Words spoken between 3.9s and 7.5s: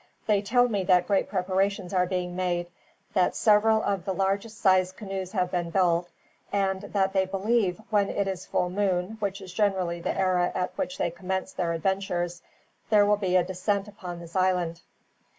the largest sized canoes have been built, and that they